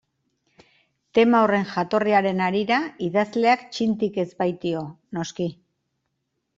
Tema 1.17 1.41
horren 1.47 1.67
jatorriaren 1.73 2.43
harira 2.47 2.81
idazleak 3.11 3.69
txintik 3.77 4.21
ez 4.27 4.29
baitio, 4.43 4.85
noski. 5.21 5.53